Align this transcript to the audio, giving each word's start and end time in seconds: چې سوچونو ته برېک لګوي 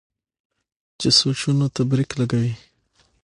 چې 0.99 1.07
سوچونو 1.19 1.67
ته 1.75 1.81
برېک 1.89 2.11
لګوي 2.19 2.53